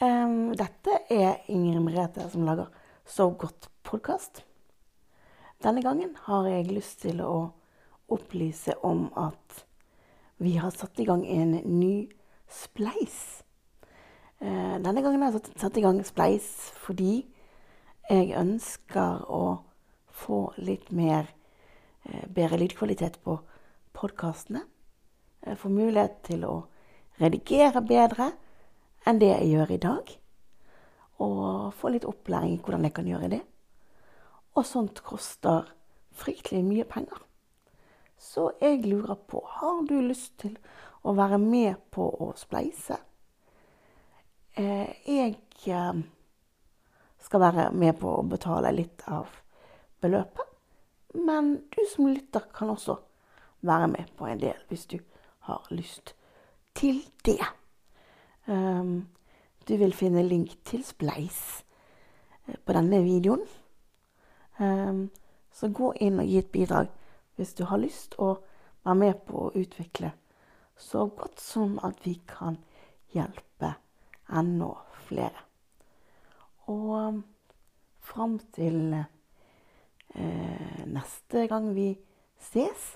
Um, 0.00 0.54
dette 0.56 0.94
er 1.12 1.42
Ingrid 1.52 1.82
Merete 1.84 2.24
som 2.32 2.46
lager 2.48 2.70
Så 3.04 3.26
godt 3.36 3.66
podkast. 3.84 4.40
Denne 5.60 5.82
gangen 5.84 6.14
har 6.24 6.48
jeg 6.48 6.70
lyst 6.72 7.02
til 7.02 7.20
å 7.20 7.50
opplyse 8.08 8.78
om 8.80 9.10
at 9.12 9.60
vi 10.40 10.54
har 10.56 10.72
satt 10.72 10.96
i 11.04 11.04
gang 11.04 11.26
en 11.28 11.52
ny 11.68 12.08
spleis. 12.48 13.44
Uh, 14.40 14.80
denne 14.80 15.04
gangen 15.04 15.20
har 15.20 15.36
jeg 15.36 15.60
satt 15.60 15.76
i 15.76 15.84
gang 15.84 16.00
spleis 16.08 16.48
fordi 16.80 17.26
jeg 18.08 18.32
ønsker 18.40 19.28
å 19.28 19.60
få 20.24 20.46
litt 20.64 20.88
mer 20.96 21.28
uh, 22.08 22.24
bedre 22.24 22.64
lydkvalitet 22.64 23.20
på 23.20 23.36
podkastene. 23.92 24.64
Få 25.60 25.68
mulighet 25.68 26.22
til 26.32 26.48
å 26.48 26.62
redigere 27.20 27.84
bedre 27.84 28.32
enn 29.06 29.20
det 29.20 29.30
jeg 29.32 29.50
gjør 29.54 29.72
i 29.74 29.80
dag. 29.82 30.12
Og 31.20 31.72
få 31.76 31.92
litt 31.92 32.06
opplæring 32.08 32.56
i 32.56 32.60
hvordan 32.60 32.86
jeg 32.88 32.94
kan 32.96 33.08
gjøre 33.08 33.32
det. 33.36 33.40
Og 34.56 34.66
sånt 34.66 35.02
koster 35.06 35.68
fryktelig 36.16 36.62
mye 36.66 36.86
penger. 36.88 37.20
Så 38.20 38.50
jeg 38.60 38.84
lurer 38.84 39.16
på 39.28 39.40
har 39.46 39.82
du 39.88 39.96
lyst 40.04 40.38
til 40.42 40.56
å 41.02 41.14
være 41.16 41.38
med 41.40 41.78
på 41.92 42.04
å 42.04 42.32
spleise. 42.36 42.98
Eh, 44.52 44.90
jeg 45.06 45.36
eh, 45.72 46.02
skal 47.24 47.44
være 47.44 47.70
med 47.72 47.96
på 48.00 48.12
å 48.18 48.26
betale 48.28 48.72
litt 48.76 49.06
av 49.08 49.30
beløpet. 50.02 50.46
Men 51.14 51.54
du 51.72 51.80
som 51.90 52.10
lytter, 52.10 52.44
kan 52.54 52.70
også 52.70 52.98
være 53.66 53.88
med 53.92 54.12
på 54.16 54.28
en 54.28 54.40
del 54.40 54.60
hvis 54.68 54.86
du 54.92 54.98
har 55.48 55.64
lyst 55.70 56.14
til 56.76 57.02
det. 57.24 57.40
Um, 58.50 59.08
du 59.68 59.76
vil 59.76 59.92
finne 59.94 60.22
link 60.26 60.56
til 60.66 60.82
Spleis 60.82 61.64
eh, 62.48 62.56
på 62.66 62.74
denne 62.74 62.98
videoen. 63.04 63.44
Um, 64.58 65.04
så 65.54 65.68
gå 65.70 65.92
inn 66.02 66.18
og 66.18 66.26
gi 66.26 66.40
et 66.40 66.50
bidrag 66.50 66.88
hvis 67.38 67.54
du 67.54 67.62
har 67.70 67.78
lyst 67.80 68.16
å 68.18 68.32
være 68.82 68.96
med 68.98 69.20
på 69.28 69.44
å 69.46 69.52
utvikle 69.54 70.10
så 70.80 71.06
godt 71.06 71.38
som 71.40 71.78
at 71.86 72.02
vi 72.02 72.16
kan 72.26 72.58
hjelpe 73.14 73.74
enda 74.34 74.72
flere. 75.06 75.46
Og 76.66 76.90
um, 76.90 77.22
fram 78.02 78.38
til 78.56 78.96
eh, 78.98 80.82
neste 80.90 81.46
gang 81.46 81.70
vi 81.76 81.92
ses, 82.50 82.90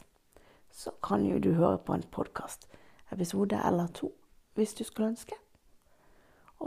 så 0.75 0.91
kan 1.05 1.23
jo 1.31 1.39
du 1.39 1.53
høre 1.55 1.79
på 1.79 1.95
en 1.95 2.07
podkast-episode 2.11 3.63
eller 3.63 3.95
to 3.95 4.11
hvis 4.59 4.75
du 4.75 4.85
skulle 4.85 5.15
ønske. 5.15 5.44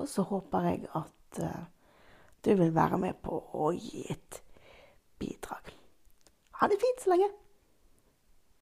Så 0.08 0.24
håper 0.28 0.70
jeg 0.70 0.86
at 0.96 1.42
uh, 1.44 1.66
du 2.46 2.54
vil 2.56 2.76
være 2.76 3.00
med 3.02 3.20
på 3.24 3.42
å 3.60 3.72
gi 3.76 4.06
et 4.12 4.42
bidrag. 5.20 5.74
Ha 6.62 6.70
det 6.72 6.80
fint 6.82 7.04
så 7.04 7.12
lenge. 7.14 7.30